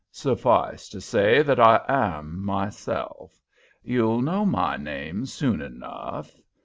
[0.09, 3.39] "Suffice to say that I am myself.
[3.83, 6.35] You'll know my name soon enough.